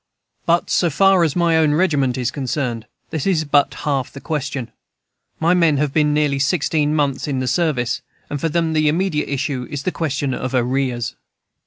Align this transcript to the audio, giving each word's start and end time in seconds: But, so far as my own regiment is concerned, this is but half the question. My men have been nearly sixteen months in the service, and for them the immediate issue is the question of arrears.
But, 0.47 0.71
so 0.71 0.89
far 0.89 1.23
as 1.23 1.35
my 1.35 1.55
own 1.57 1.75
regiment 1.75 2.17
is 2.17 2.31
concerned, 2.31 2.87
this 3.11 3.27
is 3.27 3.45
but 3.45 3.71
half 3.85 4.11
the 4.11 4.19
question. 4.19 4.71
My 5.39 5.53
men 5.53 5.77
have 5.77 5.93
been 5.93 6.11
nearly 6.11 6.39
sixteen 6.39 6.95
months 6.95 7.27
in 7.27 7.39
the 7.39 7.47
service, 7.47 8.01
and 8.27 8.41
for 8.41 8.49
them 8.49 8.73
the 8.73 8.87
immediate 8.87 9.29
issue 9.29 9.67
is 9.69 9.83
the 9.83 9.91
question 9.91 10.33
of 10.33 10.55
arrears. 10.55 11.13